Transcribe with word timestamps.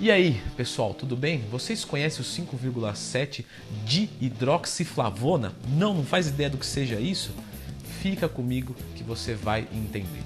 E 0.00 0.10
aí, 0.10 0.40
pessoal, 0.56 0.94
tudo 0.94 1.14
bem? 1.14 1.44
Vocês 1.50 1.84
conhecem 1.84 2.22
o 2.22 2.24
5,7 2.24 3.44
de 3.84 4.08
hidroxiflavona? 4.20 5.54
Não, 5.68 5.92
não 5.92 6.02
faz 6.02 6.28
ideia 6.28 6.48
do 6.48 6.56
que 6.56 6.64
seja 6.64 6.98
isso? 6.98 7.30
Fica 8.00 8.26
comigo 8.26 8.74
que 8.96 9.04
você 9.04 9.34
vai 9.34 9.68
entender. 9.70 10.22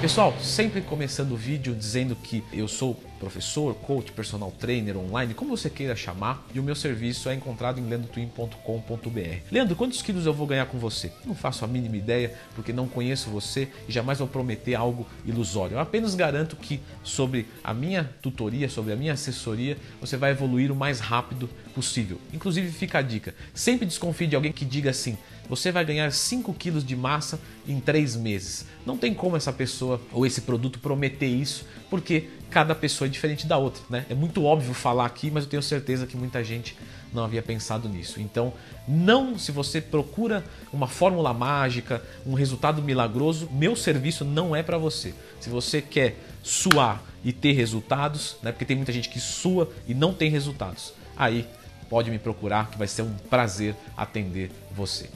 Pessoal, 0.00 0.36
sempre 0.40 0.80
começando 0.80 1.32
o 1.32 1.36
vídeo 1.36 1.74
dizendo 1.74 2.16
que 2.16 2.42
eu 2.52 2.66
sou 2.66 2.94
professor, 3.18 3.74
coach, 3.74 4.12
personal 4.12 4.50
trainer 4.58 4.96
online, 4.96 5.34
como 5.34 5.56
você 5.56 5.68
queira 5.68 5.94
chamar, 5.96 6.46
e 6.54 6.60
o 6.60 6.62
meu 6.62 6.74
serviço 6.74 7.28
é 7.28 7.34
encontrado 7.34 7.78
em 7.78 7.88
leandrotwin.com.br. 7.88 9.42
Leandro, 9.50 9.76
quantos 9.76 10.02
quilos 10.02 10.26
eu 10.26 10.32
vou 10.32 10.46
ganhar 10.46 10.66
com 10.66 10.78
você? 10.78 11.12
Não 11.24 11.34
faço 11.34 11.64
a 11.64 11.68
mínima 11.68 11.96
ideia, 11.96 12.34
porque 12.54 12.72
não 12.72 12.88
conheço 12.88 13.30
você 13.30 13.68
e 13.88 13.92
jamais 13.92 14.18
vou 14.18 14.28
prometer 14.28 14.74
algo 14.74 15.06
ilusório. 15.24 15.74
Eu 15.74 15.80
apenas 15.80 16.14
garanto 16.14 16.56
que 16.56 16.80
sobre 17.02 17.46
a 17.62 17.74
minha 17.74 18.10
tutoria, 18.22 18.68
sobre 18.68 18.92
a 18.92 18.96
minha 18.96 19.12
assessoria, 19.12 19.76
você 20.00 20.16
vai 20.16 20.30
evoluir 20.30 20.70
o 20.70 20.76
mais 20.76 21.00
rápido 21.00 21.48
possível. 21.74 22.18
Inclusive, 22.32 22.70
fica 22.70 22.98
a 22.98 23.02
dica: 23.02 23.34
sempre 23.54 23.86
desconfie 23.86 24.26
de 24.26 24.36
alguém 24.36 24.52
que 24.52 24.64
diga 24.64 24.90
assim 24.90 25.16
você 25.48 25.72
vai 25.72 25.84
ganhar 25.84 26.12
5 26.12 26.52
quilos 26.54 26.84
de 26.84 26.94
massa 26.94 27.40
em 27.66 27.80
3 27.80 28.16
meses. 28.16 28.66
Não 28.84 28.98
tem 28.98 29.14
como 29.14 29.36
essa 29.36 29.52
pessoa 29.52 30.00
ou 30.12 30.26
esse 30.26 30.42
produto 30.42 30.78
prometer 30.78 31.26
isso, 31.26 31.66
porque 31.88 32.28
cada 32.50 32.74
pessoa 32.74 33.07
é 33.08 33.10
diferente 33.10 33.46
da 33.46 33.58
outra. 33.58 33.82
Né? 33.90 34.06
É 34.08 34.14
muito 34.14 34.44
óbvio 34.44 34.72
falar 34.72 35.06
aqui, 35.06 35.30
mas 35.30 35.44
eu 35.44 35.50
tenho 35.50 35.62
certeza 35.62 36.06
que 36.06 36.16
muita 36.16 36.42
gente 36.44 36.76
não 37.12 37.24
havia 37.24 37.42
pensado 37.42 37.88
nisso. 37.88 38.20
Então, 38.20 38.52
não 38.86 39.38
se 39.38 39.50
você 39.50 39.80
procura 39.80 40.44
uma 40.72 40.86
fórmula 40.86 41.32
mágica, 41.32 42.02
um 42.26 42.34
resultado 42.34 42.82
milagroso, 42.82 43.48
meu 43.50 43.74
serviço 43.74 44.24
não 44.24 44.54
é 44.54 44.62
para 44.62 44.78
você. 44.78 45.14
Se 45.40 45.48
você 45.48 45.80
quer 45.82 46.16
suar 46.42 47.02
e 47.24 47.32
ter 47.32 47.52
resultados, 47.52 48.36
né? 48.42 48.52
porque 48.52 48.64
tem 48.64 48.76
muita 48.76 48.92
gente 48.92 49.08
que 49.08 49.20
sua 49.20 49.70
e 49.86 49.94
não 49.94 50.12
tem 50.12 50.30
resultados, 50.30 50.92
aí 51.16 51.46
pode 51.88 52.10
me 52.10 52.18
procurar 52.18 52.70
que 52.70 52.78
vai 52.78 52.86
ser 52.86 53.02
um 53.02 53.14
prazer 53.30 53.74
atender 53.96 54.50
você. 54.70 55.08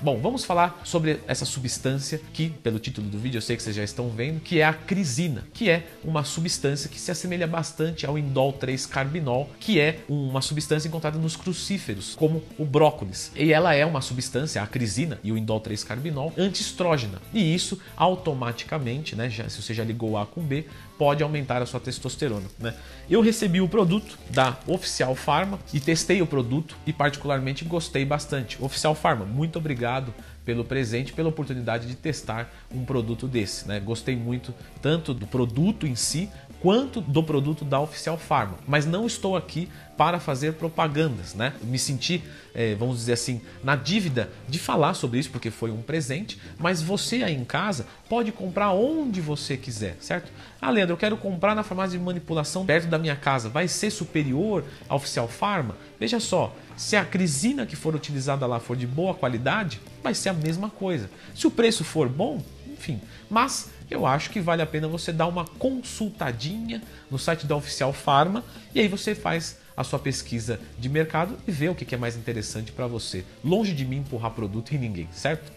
Bom, 0.00 0.20
vamos 0.20 0.44
falar 0.44 0.80
sobre 0.84 1.18
essa 1.26 1.44
substância 1.44 2.20
que, 2.32 2.50
pelo 2.50 2.78
título 2.78 3.08
do 3.08 3.18
vídeo, 3.18 3.38
eu 3.38 3.42
sei 3.42 3.56
que 3.56 3.62
vocês 3.64 3.74
já 3.74 3.82
estão 3.82 4.08
vendo, 4.10 4.38
que 4.38 4.60
é 4.60 4.64
a 4.64 4.72
crisina, 4.72 5.44
que 5.52 5.68
é 5.68 5.88
uma 6.04 6.22
substância 6.22 6.88
que 6.88 7.00
se 7.00 7.10
assemelha 7.10 7.48
bastante 7.48 8.06
ao 8.06 8.16
indol 8.16 8.52
3-carbinol, 8.52 9.48
que 9.58 9.80
é 9.80 9.98
uma 10.08 10.40
substância 10.40 10.86
encontrada 10.86 11.18
nos 11.18 11.34
crucíferos, 11.34 12.14
como 12.14 12.44
o 12.56 12.64
brócolis. 12.64 13.32
E 13.34 13.52
ela 13.52 13.74
é 13.74 13.84
uma 13.84 14.00
substância, 14.00 14.62
a 14.62 14.66
crisina 14.68 15.18
e 15.24 15.32
o 15.32 15.36
indol 15.36 15.60
3-carbinol, 15.60 16.32
antiestrógena. 16.38 17.20
E 17.34 17.52
isso 17.52 17.80
automaticamente, 17.96 19.16
né, 19.16 19.28
já, 19.28 19.48
se 19.48 19.60
você 19.60 19.74
já 19.74 19.82
ligou 19.82 20.16
A 20.16 20.24
com 20.24 20.40
B, 20.40 20.64
pode 20.98 21.22
aumentar 21.22 21.62
a 21.62 21.66
sua 21.66 21.78
testosterona. 21.78 22.46
Né? 22.58 22.74
Eu 23.08 23.20
recebi 23.22 23.60
o 23.60 23.68
produto 23.68 24.18
da 24.30 24.58
Oficial 24.66 25.14
Pharma 25.14 25.58
e 25.72 25.78
testei 25.78 26.20
o 26.20 26.26
produto 26.26 26.76
e 26.84 26.92
particularmente 26.92 27.64
gostei 27.64 28.04
bastante. 28.04 28.58
Oficial 28.60 28.94
Pharma, 28.94 29.24
muito 29.24 29.58
obrigado 29.58 30.12
pelo 30.44 30.64
presente, 30.64 31.12
pela 31.12 31.28
oportunidade 31.28 31.86
de 31.86 31.94
testar 31.94 32.50
um 32.74 32.84
produto 32.84 33.28
desse. 33.28 33.68
Né? 33.68 33.78
Gostei 33.78 34.16
muito 34.16 34.54
tanto 34.82 35.14
do 35.14 35.26
produto 35.26 35.86
em 35.86 35.94
si 35.94 36.30
quanto 36.60 37.00
do 37.00 37.22
produto 37.22 37.64
da 37.64 37.80
Oficial 37.80 38.18
Pharma. 38.18 38.58
Mas 38.66 38.84
não 38.84 39.06
estou 39.06 39.36
aqui 39.36 39.68
para 39.96 40.20
fazer 40.20 40.54
propagandas, 40.54 41.34
né? 41.34 41.52
Me 41.62 41.78
senti, 41.78 42.22
é, 42.54 42.74
vamos 42.76 42.98
dizer 42.98 43.14
assim, 43.14 43.40
na 43.64 43.74
dívida 43.74 44.30
de 44.48 44.58
falar 44.58 44.94
sobre 44.94 45.18
isso 45.18 45.30
porque 45.30 45.50
foi 45.50 45.72
um 45.72 45.82
presente, 45.82 46.38
mas 46.58 46.80
você 46.80 47.24
aí 47.24 47.34
em 47.34 47.44
casa 47.44 47.86
pode 48.08 48.30
comprar 48.30 48.70
onde 48.70 49.20
você 49.20 49.56
quiser, 49.56 49.96
certo? 50.00 50.30
Ah, 50.60 50.70
Leandro, 50.70 50.94
eu 50.94 50.98
quero 50.98 51.16
comprar 51.16 51.54
na 51.54 51.64
farmácia 51.64 51.98
de 51.98 52.04
manipulação 52.04 52.64
perto 52.64 52.86
da 52.86 52.98
minha 52.98 53.16
casa. 53.16 53.48
Vai 53.48 53.66
ser 53.66 53.90
superior 53.90 54.64
à 54.88 54.94
Oficial 54.94 55.26
Pharma? 55.26 55.76
Veja 55.98 56.20
só, 56.20 56.54
se 56.76 56.94
a 56.94 57.04
crisina 57.04 57.66
que 57.66 57.74
for 57.74 57.94
utilizada 57.94 58.46
lá 58.46 58.60
for 58.60 58.76
de 58.76 58.86
boa 58.86 59.14
qualidade, 59.14 59.80
vai 60.02 60.14
ser 60.14 60.28
a 60.28 60.34
mesma 60.34 60.70
coisa. 60.70 61.10
Se 61.34 61.46
o 61.46 61.50
preço 61.50 61.82
for 61.82 62.08
bom, 62.08 62.40
enfim. 62.72 63.00
Mas 63.28 63.68
eu 63.90 64.06
acho 64.06 64.30
que 64.30 64.40
vale 64.40 64.62
a 64.62 64.66
pena 64.66 64.86
você 64.88 65.12
dar 65.12 65.26
uma 65.26 65.44
consultadinha 65.44 66.82
no 67.10 67.18
site 67.18 67.46
da 67.46 67.56
Oficial 67.56 67.92
Pharma 67.92 68.44
e 68.74 68.80
aí 68.80 68.88
você 68.88 69.14
faz 69.14 69.58
a 69.76 69.84
sua 69.84 69.98
pesquisa 69.98 70.60
de 70.78 70.88
mercado 70.88 71.38
e 71.46 71.52
vê 71.52 71.68
o 71.68 71.74
que 71.74 71.94
é 71.94 71.98
mais 71.98 72.16
interessante 72.16 72.72
para 72.72 72.86
você. 72.86 73.24
Longe 73.44 73.72
de 73.72 73.84
mim 73.84 73.98
empurrar 73.98 74.32
produto 74.32 74.72
em 74.74 74.78
ninguém, 74.78 75.08
certo? 75.12 75.52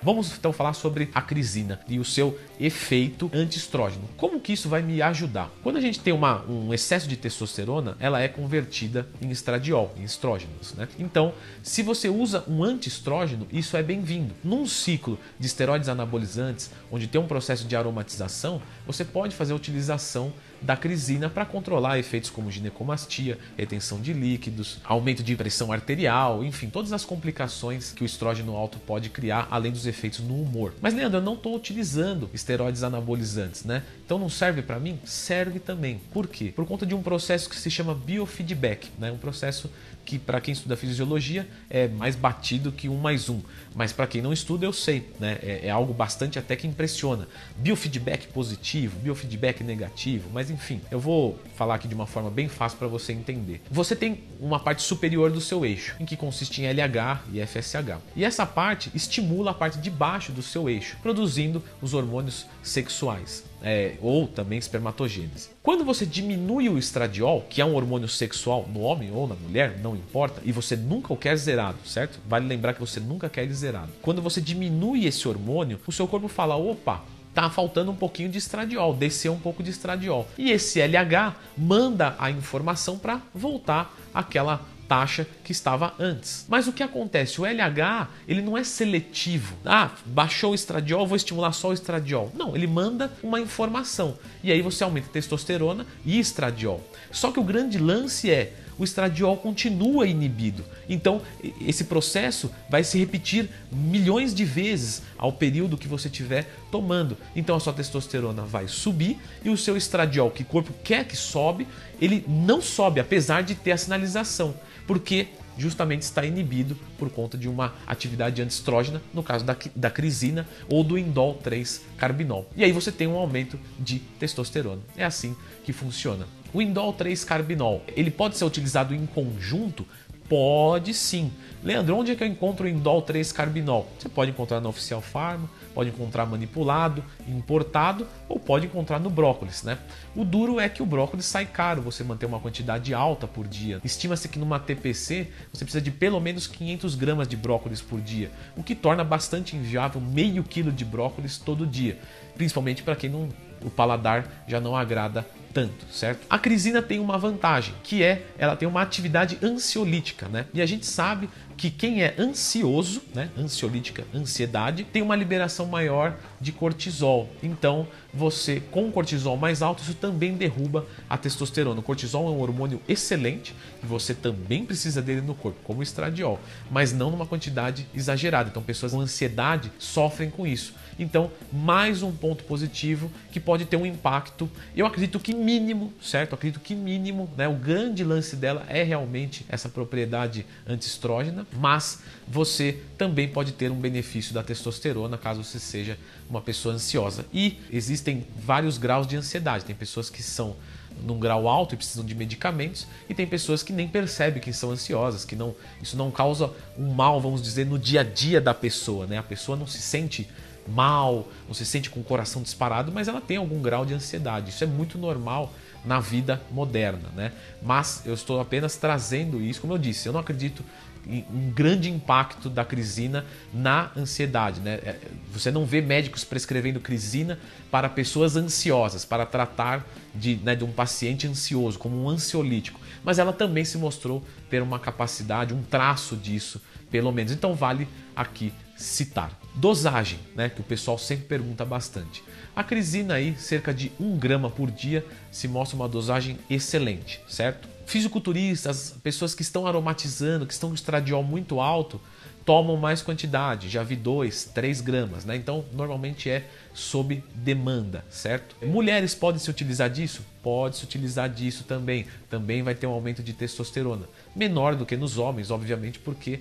Vamos 0.00 0.32
então 0.32 0.52
falar 0.52 0.74
sobre 0.74 1.10
a 1.12 1.20
crisina 1.20 1.80
e 1.88 1.98
o 1.98 2.04
seu 2.04 2.38
efeito 2.60 3.28
antiestrógeno. 3.34 4.08
Como 4.16 4.40
que 4.40 4.52
isso 4.52 4.68
vai 4.68 4.80
me 4.80 5.02
ajudar? 5.02 5.50
Quando 5.60 5.76
a 5.76 5.80
gente 5.80 5.98
tem 5.98 6.12
uma, 6.12 6.44
um 6.48 6.72
excesso 6.72 7.08
de 7.08 7.16
testosterona, 7.16 7.96
ela 7.98 8.20
é 8.20 8.28
convertida 8.28 9.08
em 9.20 9.28
estradiol, 9.30 9.92
em 9.96 10.04
estrógenos. 10.04 10.72
Né? 10.74 10.88
Então, 11.00 11.34
se 11.64 11.82
você 11.82 12.08
usa 12.08 12.44
um 12.46 12.62
antiestrógeno, 12.62 13.48
isso 13.52 13.76
é 13.76 13.82
bem-vindo. 13.82 14.32
Num 14.44 14.66
ciclo 14.66 15.18
de 15.38 15.46
esteroides 15.48 15.88
anabolizantes, 15.88 16.70
onde 16.92 17.08
tem 17.08 17.20
um 17.20 17.26
processo 17.26 17.66
de 17.66 17.74
aromatização, 17.74 18.62
você 18.86 19.04
pode 19.04 19.34
fazer 19.34 19.52
a 19.52 19.56
utilização 19.56 20.32
da 20.60 20.76
crisina 20.76 21.28
para 21.28 21.44
controlar 21.44 21.98
efeitos 21.98 22.30
como 22.30 22.50
ginecomastia, 22.50 23.38
retenção 23.56 24.00
de 24.00 24.12
líquidos, 24.12 24.78
aumento 24.84 25.22
de 25.22 25.36
pressão 25.36 25.72
arterial, 25.72 26.44
enfim, 26.44 26.68
todas 26.68 26.92
as 26.92 27.04
complicações 27.04 27.92
que 27.92 28.02
o 28.02 28.06
estrógeno 28.06 28.56
alto 28.56 28.78
pode 28.78 29.10
criar, 29.10 29.48
além 29.50 29.72
dos 29.72 29.86
efeitos 29.86 30.20
no 30.20 30.40
humor. 30.40 30.74
Mas 30.80 30.94
Leandro, 30.94 31.18
eu 31.18 31.22
não 31.22 31.34
estou 31.34 31.54
utilizando 31.54 32.30
esteroides 32.32 32.82
anabolizantes, 32.82 33.64
né? 33.64 33.82
Então 34.04 34.18
não 34.18 34.28
serve 34.28 34.62
para 34.62 34.78
mim? 34.78 34.98
Serve 35.04 35.58
também. 35.58 36.00
Por 36.12 36.26
quê? 36.26 36.52
Por 36.54 36.66
conta 36.66 36.84
de 36.84 36.94
um 36.94 37.02
processo 37.02 37.48
que 37.48 37.56
se 37.56 37.70
chama 37.70 37.94
biofeedback, 37.94 38.88
né? 38.98 39.12
Um 39.12 39.18
processo 39.18 39.70
que 40.08 40.18
para 40.18 40.40
quem 40.40 40.52
estuda 40.52 40.74
fisiologia 40.74 41.46
é 41.68 41.86
mais 41.86 42.16
batido 42.16 42.72
que 42.72 42.88
um 42.88 42.96
mais 42.96 43.28
um, 43.28 43.42
mas 43.74 43.92
para 43.92 44.06
quem 44.06 44.22
não 44.22 44.32
estuda 44.32 44.64
eu 44.64 44.72
sei, 44.72 45.06
né? 45.20 45.38
É, 45.42 45.66
é, 45.66 45.70
algo 45.70 45.92
bastante 45.92 46.38
até 46.38 46.56
que 46.56 46.66
impressiona. 46.66 47.28
Biofeedback 47.58 48.28
positivo, 48.28 48.98
biofeedback 49.00 49.62
negativo, 49.62 50.30
mas 50.32 50.50
enfim, 50.50 50.80
eu 50.90 50.98
vou 50.98 51.38
falar 51.56 51.74
aqui 51.74 51.86
de 51.86 51.94
uma 51.94 52.06
forma 52.06 52.30
bem 52.30 52.48
fácil 52.48 52.78
para 52.78 52.88
você 52.88 53.12
entender. 53.12 53.60
Você 53.70 53.94
tem 53.94 54.24
uma 54.40 54.58
parte 54.58 54.80
superior 54.80 55.30
do 55.30 55.42
seu 55.42 55.66
eixo, 55.66 55.94
em 56.00 56.06
que 56.06 56.16
consiste 56.16 56.62
em 56.62 56.64
LH 56.64 57.24
e 57.30 57.46
FSH, 57.46 58.00
e 58.16 58.24
essa 58.24 58.46
parte 58.46 58.90
estimula 58.94 59.50
a 59.50 59.54
parte 59.54 59.76
de 59.76 59.90
baixo 59.90 60.32
do 60.32 60.40
seu 60.40 60.70
eixo, 60.70 60.96
produzindo 61.02 61.62
os 61.82 61.92
hormônios 61.92 62.46
sexuais 62.62 63.44
é, 63.62 63.94
ou 64.00 64.26
também 64.26 64.58
espermatogênese. 64.58 65.50
Quando 65.62 65.84
você 65.84 66.06
diminui 66.06 66.68
o 66.68 66.78
estradiol, 66.78 67.46
que 67.48 67.60
é 67.60 67.64
um 67.64 67.74
hormônio 67.74 68.08
sexual 68.08 68.68
no 68.72 68.80
homem 68.80 69.10
ou 69.12 69.26
na 69.26 69.34
mulher, 69.34 69.78
não 69.82 69.96
importa, 69.96 70.40
e 70.44 70.52
você 70.52 70.76
nunca 70.76 71.12
o 71.12 71.16
quer 71.16 71.36
zerado, 71.36 71.78
certo? 71.84 72.18
Vale 72.28 72.46
lembrar 72.46 72.74
que 72.74 72.80
você 72.80 73.00
nunca 73.00 73.28
quer 73.28 73.42
ele 73.42 73.54
zerado. 73.54 73.90
Quando 74.02 74.22
você 74.22 74.40
diminui 74.40 75.06
esse 75.06 75.26
hormônio, 75.28 75.80
o 75.86 75.92
seu 75.92 76.06
corpo 76.06 76.28
fala: 76.28 76.56
opa, 76.56 77.02
tá 77.34 77.48
faltando 77.50 77.90
um 77.90 77.96
pouquinho 77.96 78.28
de 78.28 78.38
estradiol, 78.38 78.94
desceu 78.94 79.32
um 79.32 79.38
pouco 79.38 79.62
de 79.62 79.70
estradiol. 79.70 80.28
E 80.36 80.50
esse 80.50 80.80
LH 80.80 81.34
manda 81.56 82.16
a 82.18 82.30
informação 82.30 82.98
para 82.98 83.20
voltar 83.34 83.94
àquela 84.12 84.60
taxa 84.88 85.26
que 85.44 85.52
estava 85.52 85.94
antes. 85.98 86.46
Mas 86.48 86.66
o 86.66 86.72
que 86.72 86.82
acontece? 86.82 87.40
O 87.40 87.44
LH 87.44 88.08
ele 88.26 88.40
não 88.40 88.56
é 88.56 88.64
seletivo. 88.64 89.54
Ah, 89.64 89.90
baixou 90.06 90.52
o 90.52 90.54
estradiol, 90.54 91.06
vou 91.06 91.16
estimular 91.16 91.52
só 91.52 91.68
o 91.68 91.72
estradiol. 91.72 92.32
Não, 92.34 92.56
ele 92.56 92.66
manda 92.66 93.12
uma 93.22 93.38
informação. 93.38 94.18
E 94.42 94.50
aí 94.50 94.62
você 94.62 94.82
aumenta 94.82 95.08
testosterona 95.12 95.86
e 96.04 96.18
estradiol. 96.18 96.82
Só 97.12 97.30
que 97.30 97.38
o 97.38 97.44
grande 97.44 97.78
lance 97.78 98.30
é 98.30 98.54
o 98.78 98.84
estradiol 98.84 99.36
continua 99.36 100.06
inibido. 100.06 100.64
Então, 100.88 101.20
esse 101.60 101.84
processo 101.84 102.50
vai 102.70 102.84
se 102.84 102.98
repetir 102.98 103.50
milhões 103.70 104.34
de 104.34 104.44
vezes 104.44 105.02
ao 105.16 105.32
período 105.32 105.76
que 105.76 105.88
você 105.88 106.08
estiver 106.08 106.48
tomando. 106.70 107.16
Então, 107.34 107.56
a 107.56 107.60
sua 107.60 107.72
testosterona 107.72 108.42
vai 108.42 108.68
subir 108.68 109.18
e 109.44 109.50
o 109.50 109.56
seu 109.56 109.76
estradiol, 109.76 110.30
que 110.30 110.42
o 110.42 110.46
corpo 110.46 110.72
quer 110.84 111.04
que 111.04 111.16
sobe, 111.16 111.66
ele 112.00 112.24
não 112.28 112.62
sobe, 112.62 113.00
apesar 113.00 113.42
de 113.42 113.54
ter 113.54 113.72
a 113.72 113.76
sinalização, 113.76 114.54
porque 114.86 115.28
justamente 115.58 116.02
está 116.02 116.24
inibido 116.24 116.76
por 116.98 117.10
conta 117.10 117.36
de 117.36 117.48
uma 117.48 117.74
atividade 117.86 118.40
antiestrógena, 118.40 119.02
no 119.12 119.22
caso 119.22 119.44
da, 119.44 119.56
da 119.74 119.90
crisina 119.90 120.46
ou 120.68 120.84
do 120.84 120.96
indol 120.96 121.38
3-carbinol. 121.44 122.46
E 122.56 122.64
aí 122.64 122.72
você 122.72 122.90
tem 122.90 123.06
um 123.06 123.16
aumento 123.16 123.58
de 123.78 123.98
testosterona. 123.98 124.80
É 124.96 125.04
assim 125.04 125.36
que 125.64 125.72
funciona. 125.72 126.26
O 126.52 126.62
indol 126.62 126.94
3-carbinol, 126.94 127.82
ele 127.94 128.10
pode 128.10 128.38
ser 128.38 128.44
utilizado 128.44 128.94
em 128.94 129.04
conjunto 129.04 129.86
Pode 130.28 130.92
sim. 130.92 131.32
Leandro, 131.64 131.96
onde 131.96 132.12
é 132.12 132.14
que 132.14 132.22
eu 132.22 132.28
encontro 132.28 132.66
o 132.66 132.68
Indol 132.68 133.00
3 133.02 133.32
Carbinol? 133.32 133.88
Você 133.98 134.08
pode 134.08 134.30
encontrar 134.30 134.60
na 134.60 134.68
Oficial 134.68 135.00
Farm, 135.00 135.44
pode 135.74 135.88
encontrar 135.90 136.26
manipulado, 136.26 137.02
importado 137.26 138.06
ou 138.28 138.38
pode 138.38 138.66
encontrar 138.66 139.00
no 139.00 139.08
brócolis, 139.08 139.62
né? 139.62 139.78
O 140.14 140.24
duro 140.24 140.60
é 140.60 140.68
que 140.68 140.82
o 140.82 140.86
brócolis 140.86 141.24
sai 141.24 141.46
caro 141.46 141.80
você 141.80 142.04
manter 142.04 142.26
uma 142.26 142.38
quantidade 142.38 142.92
alta 142.92 143.26
por 143.26 143.48
dia. 143.48 143.80
Estima-se 143.82 144.28
que 144.28 144.38
numa 144.38 144.60
TPC 144.60 145.28
você 145.52 145.64
precisa 145.64 145.80
de 145.80 145.90
pelo 145.90 146.20
menos 146.20 146.46
500 146.46 146.94
gramas 146.94 147.26
de 147.26 147.36
brócolis 147.36 147.80
por 147.80 148.00
dia, 148.00 148.30
o 148.56 148.62
que 148.62 148.74
torna 148.74 149.02
bastante 149.02 149.56
inviável 149.56 150.00
meio 150.00 150.44
quilo 150.44 150.70
de 150.70 150.84
brócolis 150.84 151.38
todo 151.38 151.66
dia, 151.66 151.98
principalmente 152.36 152.82
para 152.82 152.94
quem 152.94 153.08
não 153.08 153.28
o 153.64 153.70
paladar 153.70 154.44
já 154.46 154.60
não 154.60 154.76
agrada 154.76 155.26
tanto, 155.52 155.86
certo? 155.92 156.26
A 156.28 156.38
crisina 156.38 156.80
tem 156.82 156.98
uma 157.00 157.18
vantagem, 157.18 157.74
que 157.82 158.02
é 158.02 158.26
ela 158.38 158.56
tem 158.56 158.68
uma 158.68 158.82
atividade 158.82 159.38
ansiolítica, 159.42 160.28
né? 160.28 160.46
E 160.52 160.60
a 160.60 160.66
gente 160.66 160.86
sabe 160.86 161.28
que 161.58 161.70
quem 161.70 162.04
é 162.04 162.14
ansioso, 162.16 163.02
né, 163.12 163.30
ansiolítica, 163.36 164.04
ansiedade, 164.14 164.84
tem 164.84 165.02
uma 165.02 165.16
liberação 165.16 165.66
maior 165.66 166.16
de 166.40 166.52
cortisol. 166.52 167.28
Então, 167.42 167.88
você 168.14 168.62
com 168.70 168.90
cortisol 168.92 169.36
mais 169.36 169.60
alto, 169.60 169.82
isso 169.82 169.94
também 169.94 170.34
derruba 170.34 170.86
a 171.10 171.18
testosterona. 171.18 171.80
O 171.80 171.82
cortisol 171.82 172.28
é 172.28 172.30
um 172.30 172.40
hormônio 172.40 172.80
excelente 172.88 173.54
e 173.82 173.86
você 173.86 174.14
também 174.14 174.64
precisa 174.64 175.02
dele 175.02 175.20
no 175.20 175.34
corpo, 175.34 175.58
como 175.64 175.80
o 175.80 175.82
estradiol, 175.82 176.38
mas 176.70 176.92
não 176.92 177.10
numa 177.10 177.26
quantidade 177.26 177.88
exagerada. 177.92 178.50
Então, 178.50 178.62
pessoas 178.62 178.92
com 178.92 179.00
ansiedade 179.00 179.72
sofrem 179.80 180.30
com 180.30 180.46
isso. 180.46 180.72
Então, 180.96 181.30
mais 181.52 182.02
um 182.02 182.12
ponto 182.12 182.44
positivo 182.44 183.10
que 183.32 183.40
pode 183.40 183.64
ter 183.64 183.76
um 183.76 183.86
impacto, 183.86 184.48
eu 184.76 184.86
acredito 184.86 185.18
que 185.18 185.34
mínimo, 185.38 185.92
certo? 186.02 186.34
Acredito 186.34 186.60
que 186.60 186.74
mínimo, 186.74 187.30
né? 187.36 187.48
O 187.48 187.54
grande 187.54 188.04
lance 188.04 188.36
dela 188.36 188.66
é 188.68 188.82
realmente 188.82 189.46
essa 189.48 189.68
propriedade 189.68 190.44
antiestrógena, 190.66 191.46
mas 191.56 192.00
você 192.26 192.78
também 192.96 193.28
pode 193.28 193.52
ter 193.52 193.70
um 193.70 193.78
benefício 193.80 194.34
da 194.34 194.42
testosterona 194.42 195.16
caso 195.16 195.42
você 195.42 195.58
seja 195.58 195.98
uma 196.28 196.40
pessoa 196.40 196.74
ansiosa. 196.74 197.24
E 197.32 197.58
existem 197.70 198.26
vários 198.36 198.76
graus 198.76 199.06
de 199.06 199.16
ansiedade. 199.16 199.64
Tem 199.64 199.74
pessoas 199.74 200.10
que 200.10 200.22
são 200.22 200.56
num 201.02 201.18
grau 201.18 201.46
alto 201.48 201.74
e 201.74 201.78
precisam 201.78 202.04
de 202.04 202.14
medicamentos 202.14 202.86
e 203.08 203.14
tem 203.14 203.26
pessoas 203.26 203.62
que 203.62 203.72
nem 203.72 203.86
percebem 203.86 204.42
que 204.42 204.52
são 204.52 204.70
ansiosas, 204.70 205.24
que 205.24 205.36
não 205.36 205.54
isso 205.80 205.96
não 205.96 206.10
causa 206.10 206.50
um 206.76 206.92
mal, 206.92 207.20
vamos 207.20 207.40
dizer, 207.40 207.66
no 207.66 207.78
dia 207.78 208.00
a 208.00 208.04
dia 208.04 208.40
da 208.40 208.52
pessoa, 208.52 209.06
né? 209.06 209.18
A 209.18 209.22
pessoa 209.22 209.56
não 209.56 209.66
se 209.66 209.78
sente 209.78 210.28
mal, 210.68 211.28
não 211.46 211.54
se 211.54 211.64
sente 211.64 211.90
com 211.90 212.00
o 212.00 212.04
coração 212.04 212.42
disparado, 212.42 212.92
mas 212.92 213.08
ela 213.08 213.20
tem 213.20 213.36
algum 213.36 213.60
grau 213.60 213.84
de 213.84 213.94
ansiedade. 213.94 214.50
Isso 214.50 214.64
é 214.64 214.66
muito 214.66 214.98
normal 214.98 215.52
na 215.84 216.00
vida 216.00 216.42
moderna, 216.50 217.08
né? 217.14 217.32
Mas 217.62 218.02
eu 218.04 218.14
estou 218.14 218.40
apenas 218.40 218.76
trazendo 218.76 219.40
isso, 219.40 219.60
como 219.60 219.72
eu 219.72 219.78
disse, 219.78 220.06
eu 220.06 220.12
não 220.12 220.20
acredito 220.20 220.64
em 221.06 221.24
um 221.32 221.50
grande 221.50 221.90
impacto 221.90 222.50
da 222.50 222.64
crisina 222.64 223.24
na 223.52 223.90
ansiedade, 223.96 224.60
né? 224.60 224.74
É, 224.82 224.96
você 225.32 225.50
não 225.50 225.64
vê 225.64 225.80
médicos 225.80 226.24
prescrevendo 226.24 226.80
crisina 226.80 227.38
para 227.70 227.88
pessoas 227.88 228.36
ansiosas, 228.36 229.04
para 229.04 229.24
tratar 229.24 229.86
de, 230.14 230.36
né, 230.36 230.54
de 230.54 230.64
um 230.64 230.72
paciente 230.72 231.26
ansioso, 231.26 231.78
como 231.78 232.02
um 232.02 232.08
ansiolítico. 232.08 232.78
Mas 233.02 233.18
ela 233.18 233.32
também 233.32 233.64
se 233.64 233.78
mostrou 233.78 234.22
ter 234.50 234.60
uma 234.60 234.78
capacidade, 234.78 235.54
um 235.54 235.62
traço 235.62 236.16
disso, 236.16 236.60
pelo 236.90 237.10
menos. 237.10 237.32
Então 237.32 237.54
vale 237.54 237.88
aqui 238.14 238.52
citar. 238.78 239.38
Dosagem, 239.54 240.20
né, 240.36 240.48
que 240.48 240.60
o 240.60 240.64
pessoal 240.64 240.96
sempre 240.96 241.26
pergunta 241.26 241.64
bastante. 241.64 242.22
A 242.54 242.62
crisina 242.62 243.14
aí, 243.14 243.36
cerca 243.36 243.74
de 243.74 243.92
1 244.00 244.16
grama 244.16 244.48
por 244.48 244.70
dia, 244.70 245.04
se 245.30 245.48
mostra 245.48 245.76
uma 245.76 245.88
dosagem 245.88 246.38
excelente, 246.48 247.20
certo? 247.28 247.68
Fisiculturistas, 247.86 248.94
pessoas 249.02 249.34
que 249.34 249.42
estão 249.42 249.66
aromatizando, 249.66 250.46
que 250.46 250.52
estão 250.52 250.70
com 250.70 250.74
estradiol 250.74 251.22
muito 251.22 251.60
alto, 251.60 252.00
tomam 252.48 252.78
mais 252.78 253.02
quantidade, 253.02 253.68
já 253.68 253.82
vi 253.82 253.94
2, 253.94 254.52
3 254.54 254.80
gramas, 254.80 255.26
né? 255.26 255.36
Então 255.36 255.66
normalmente 255.70 256.30
é 256.30 256.46
sob 256.72 257.22
demanda, 257.34 258.02
certo? 258.08 258.56
Mulheres 258.64 259.14
podem 259.14 259.38
se 259.38 259.50
utilizar 259.50 259.90
disso? 259.90 260.24
Pode 260.42 260.78
se 260.78 260.84
utilizar 260.84 261.28
disso 261.28 261.64
também. 261.64 262.06
Também 262.30 262.62
vai 262.62 262.74
ter 262.74 262.86
um 262.86 262.92
aumento 262.92 263.22
de 263.22 263.34
testosterona. 263.34 264.06
Menor 264.34 264.76
do 264.76 264.86
que 264.86 264.96
nos 264.96 265.18
homens, 265.18 265.50
obviamente, 265.50 265.98
porque 265.98 266.40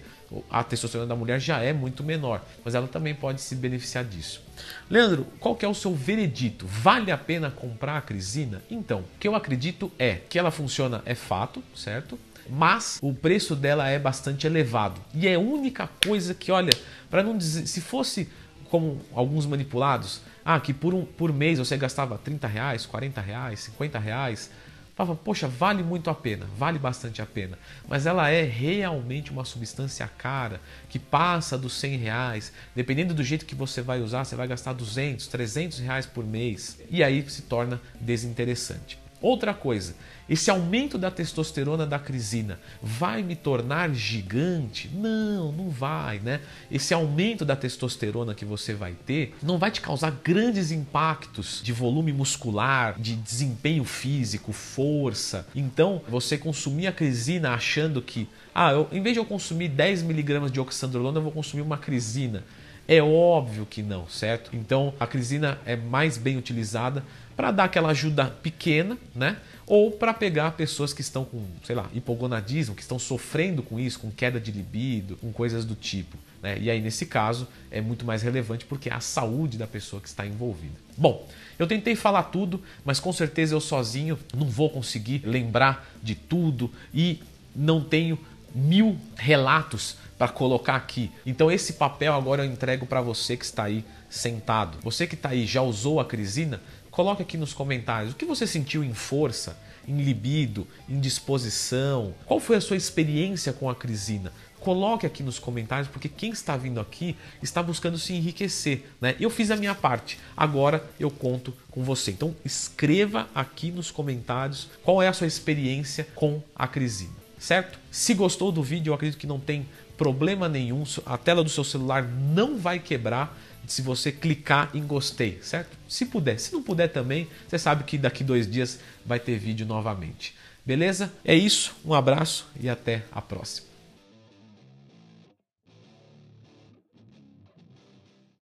a 0.50 0.64
testosterona 0.64 1.10
da 1.10 1.16
mulher 1.16 1.42
já 1.42 1.62
é 1.62 1.74
muito 1.74 2.06
menor, 2.06 2.42
mas 2.64 2.74
ela 2.74 2.88
também 2.88 3.14
pode 3.14 3.42
se 3.42 3.54
beneficiar 3.54 4.06
disso. 4.06 4.42
Leandro, 4.90 5.28
qual 5.42 5.58
que 5.58 5.66
é 5.66 5.68
o 5.68 5.76
seu 5.76 5.94
veredito? 5.94 6.66
Vale 6.66 7.12
a 7.12 7.18
pena 7.18 7.52
comprar 7.52 7.98
a 7.98 8.02
crisina? 8.02 8.62
Então, 8.72 9.02
o 9.02 9.20
que 9.20 9.28
eu 9.28 9.36
acredito 9.36 9.92
é 10.00 10.22
que 10.30 10.40
ela 10.40 10.52
funciona, 10.52 11.02
é 11.06 11.16
fato, 11.16 11.62
certo? 11.76 12.18
Mas 12.50 13.00
o 13.02 13.14
preço 13.14 13.56
dela 13.56 13.88
é 13.88 14.00
bastante 14.00 14.48
elevado. 14.48 15.02
E 15.14 15.28
é 15.28 15.36
a 15.36 15.40
única 15.40 15.90
coisa 16.06 16.34
que, 16.34 16.52
olha, 16.52 16.74
para 17.10 17.24
não 17.24 17.38
dizer, 17.38 17.68
se 17.68 17.82
fosse 17.82 18.30
como 18.70 19.02
alguns 19.14 19.46
manipulados, 19.46 20.22
ah, 20.44 20.60
que 20.60 20.74
por, 20.74 20.94
um, 20.94 21.06
por 21.06 21.34
mês 21.34 21.60
você 21.60 21.78
gastava 21.78 22.18
30 22.18 22.48
reais, 22.48 22.86
40 22.86 23.22
reais, 23.22 23.60
50 23.62 24.00
reais, 24.00 24.50
falava, 24.96 25.16
poxa, 25.16 25.48
vale 25.48 25.84
muito 25.84 26.10
a 26.10 26.16
pena, 26.16 26.48
vale 26.58 26.80
bastante 26.80 27.22
a 27.22 27.26
pena. 27.26 27.58
Mas 27.88 28.06
ela 28.06 28.30
é 28.30 28.44
realmente 28.44 29.32
uma 29.32 29.46
substância 29.46 30.08
cara, 30.18 30.60
que 30.90 30.98
passa 30.98 31.58
dos 31.58 31.74
100 31.74 31.98
reais. 31.98 32.52
Dependendo 32.76 33.14
do 33.14 33.24
jeito 33.24 33.46
que 33.46 33.54
você 33.54 33.82
vai 33.82 34.02
usar, 34.02 34.24
você 34.24 34.36
vai 34.36 34.48
gastar 34.48 34.74
200, 34.74 35.28
300 35.28 35.80
reais 35.80 36.06
por 36.06 36.26
mês. 36.26 36.80
E 36.90 37.04
aí 37.04 37.30
se 37.30 37.44
torna 37.44 37.80
desinteressante. 38.02 38.98
Outra 39.20 39.52
coisa, 39.54 39.96
esse 40.30 40.52
aumento 40.52 40.98
da 40.98 41.10
testosterona 41.10 41.88
da 41.88 41.98
crisina 41.98 42.60
vai 42.82 43.24
me 43.24 43.36
tornar 43.36 43.92
gigante? 43.94 44.90
Não, 44.94 45.52
não 45.52 45.70
vai, 45.70 46.20
né? 46.20 46.40
Esse 46.70 46.94
aumento 46.94 47.44
da 47.44 47.56
testosterona 47.56 48.36
que 48.36 48.46
você 48.46 48.76
vai 48.76 48.94
ter 49.06 49.36
não 49.42 49.58
vai 49.58 49.72
te 49.72 49.82
causar 49.82 50.12
grandes 50.24 50.72
impactos 50.72 51.62
de 51.64 51.74
volume 51.74 52.14
muscular, 52.14 53.00
de 53.00 53.16
desempenho 53.16 53.84
físico, 53.84 54.54
força. 54.54 55.48
Então, 55.56 56.02
você 56.08 56.38
consumir 56.38 56.86
a 56.86 56.92
crisina 56.92 57.52
achando 57.52 58.02
que, 58.02 58.28
ah, 58.54 58.72
eu, 58.72 58.88
em 58.92 59.02
vez 59.02 59.16
de 59.16 59.20
eu 59.20 59.26
consumir 59.26 59.70
10 59.70 60.04
miligramas 60.04 60.52
de 60.52 60.60
oxandrolona, 60.60 61.18
eu 61.18 61.24
vou 61.24 61.32
consumir 61.32 61.64
uma 61.64 61.78
crisina. 61.78 62.44
É 62.88 63.04
óbvio 63.04 63.66
que 63.66 63.84
não, 63.84 64.08
certo? 64.08 64.56
Então 64.56 64.94
a 64.98 65.06
crisina 65.06 65.58
é 65.66 65.76
mais 65.76 66.18
bem 66.18 66.38
utilizada 66.38 67.04
para 67.38 67.52
dar 67.52 67.66
aquela 67.66 67.90
ajuda 67.90 68.26
pequena, 68.26 68.98
né? 69.14 69.38
Ou 69.68 69.92
para 69.92 70.12
pegar 70.14 70.52
pessoas 70.52 70.92
que 70.92 71.02
estão 71.02 71.24
com, 71.24 71.46
sei 71.64 71.76
lá, 71.76 71.88
hipogonadismo, 71.94 72.74
que 72.74 72.82
estão 72.82 72.98
sofrendo 72.98 73.62
com 73.62 73.80
isso, 73.80 74.00
com 74.00 74.10
queda 74.10 74.40
de 74.40 74.52
libido, 74.52 75.18
com 75.18 75.32
coisas 75.32 75.64
do 75.64 75.76
tipo. 75.76 76.18
Né? 76.42 76.58
E 76.60 76.70
aí, 76.70 76.82
nesse 76.82 77.06
caso, 77.06 77.48
é 77.70 77.80
muito 77.80 78.06
mais 78.06 78.24
relevante 78.24 78.66
porque 78.66 78.90
é 78.90 78.94
a 78.94 79.00
saúde 79.00 79.58
da 79.58 79.68
pessoa 79.68 80.02
que 80.02 80.08
está 80.08 80.26
envolvida. 80.26 80.74
Bom, 80.98 81.28
eu 81.60 81.68
tentei 81.68 81.96
falar 81.96 82.24
tudo, 82.24 82.62
mas 82.84 83.00
com 83.00 83.14
certeza 83.14 83.54
eu 83.54 83.62
sozinho 83.62 84.18
não 84.36 84.48
vou 84.48 84.70
conseguir 84.70 85.22
lembrar 85.24 85.88
de 86.02 86.16
tudo 86.16 86.72
e 86.94 87.22
não 87.56 87.82
tenho 87.82 88.18
mil 88.56 88.98
relatos 89.16 89.98
para 90.18 90.28
colocar 90.28 90.76
aqui. 90.76 91.12
Então 91.26 91.52
esse 91.52 91.74
papel 91.74 92.14
agora 92.14 92.44
eu 92.44 92.52
entrego 92.52 92.86
para 92.86 93.02
você 93.02 93.38
que 93.38 93.46
está 93.46 93.66
aí 93.66 93.84
sentado. 94.10 94.78
Você 94.82 95.06
que 95.06 95.16
está 95.16 95.30
aí 95.30 95.46
já 95.46 95.62
usou 95.62 96.00
a 96.00 96.06
crisina? 96.06 96.62
Coloque 96.98 97.22
aqui 97.22 97.38
nos 97.38 97.54
comentários 97.54 98.14
o 98.14 98.16
que 98.16 98.26
você 98.26 98.48
sentiu 98.48 98.84
em 98.84 98.92
força, 98.92 99.56
em 99.88 100.02
libido, 100.02 100.68
em 100.90 101.00
disposição. 101.00 102.12
Qual 102.26 102.40
foi 102.40 102.56
a 102.56 102.62
sua 102.62 102.76
experiência 102.76 103.54
com 103.54 103.70
a 103.70 103.76
crisina? 103.76 104.34
Coloque 104.60 105.06
aqui 105.06 105.22
nos 105.22 105.38
comentários, 105.38 105.88
porque 105.88 106.10
quem 106.10 106.32
está 106.32 106.58
vindo 106.58 106.80
aqui 106.80 107.16
está 107.40 107.62
buscando 107.62 108.00
se 108.00 108.14
enriquecer. 108.14 108.84
Né? 109.00 109.16
Eu 109.20 109.30
fiz 109.30 109.52
a 109.52 109.56
minha 109.56 109.76
parte, 109.76 110.18
agora 110.36 110.84
eu 111.00 111.12
conto 111.12 111.54
com 111.70 111.84
você. 111.84 112.10
Então 112.10 112.36
escreva 112.44 113.30
aqui 113.36 113.70
nos 113.70 113.92
comentários 113.92 114.68
qual 114.82 115.00
é 115.00 115.08
a 115.08 115.14
sua 115.14 115.28
experiência 115.28 116.08
com 116.16 116.42
a 116.56 116.68
crisina, 116.68 117.14
certo? 117.38 117.78
Se 117.92 118.16
gostou 118.16 118.52
do 118.52 118.64
vídeo, 118.64 118.90
eu 118.90 118.96
acredito 118.96 119.20
que 119.20 119.28
não 119.28 119.40
tem 119.40 119.68
problema 119.98 120.48
nenhum, 120.48 120.84
a 121.06 121.18
tela 121.18 121.44
do 121.44 121.50
seu 121.50 121.64
celular 121.64 122.04
não 122.04 122.58
vai 122.58 122.80
quebrar 122.80 123.38
se 123.68 123.82
você 123.82 124.12
clicar 124.12 124.70
em 124.74 124.82
gostei, 124.82 125.40
certo? 125.42 125.78
Se 125.90 126.06
puder, 126.06 126.40
se 126.40 126.54
não 126.54 126.64
puder 126.64 126.88
também, 126.88 127.28
você 127.48 127.60
sabe 127.60 127.84
que 127.84 127.98
daqui 127.98 128.24
dois 128.24 128.50
dias 128.50 128.80
vai 129.06 129.20
ter 129.20 129.38
vídeo 129.38 129.66
novamente. 129.66 130.34
Beleza? 130.66 131.12
É 131.24 131.36
isso, 131.36 131.76
um 131.84 131.94
abraço 131.94 132.48
e 132.60 132.70
até 132.70 133.04
a 133.12 133.22
próxima. 133.22 133.67